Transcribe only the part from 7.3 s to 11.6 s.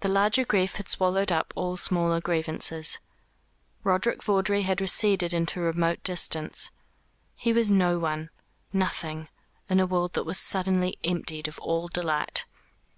He was no one, nothing, in a world that was suddenly emptied of